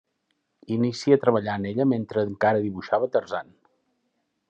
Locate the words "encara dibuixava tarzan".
2.31-3.57